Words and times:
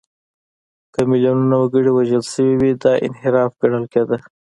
که 0.93 1.01
میلیونونه 1.09 1.55
وګړي 1.59 1.89
وژل 1.93 2.23
شوي 2.31 2.55
وي، 2.61 2.71
دا 2.83 2.91
انحراف 3.05 3.51
ګڼل 3.61 3.85
کېده. 3.93 4.17